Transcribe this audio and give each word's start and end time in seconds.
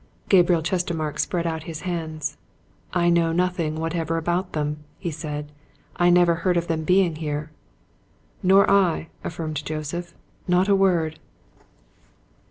Gabriel 0.29 0.63
Chestermarke 0.63 1.19
spread 1.19 1.45
out 1.45 1.65
his 1.69 1.81
hands. 1.81 2.35
"I 2.91 3.11
know 3.11 3.31
nothing 3.31 3.75
whatever 3.75 4.17
about 4.17 4.53
them!" 4.53 4.79
he 4.97 5.11
said. 5.11 5.51
"I 5.95 6.09
never 6.09 6.33
heard 6.41 6.57
of 6.57 6.65
them 6.65 6.83
being 6.83 7.17
here." 7.17 7.51
"Nor 8.41 8.67
I," 8.67 9.09
affirmed 9.23 9.63
Joseph. 9.63 10.15
"Not 10.47 10.67
a 10.67 10.75
word!" 10.75 11.19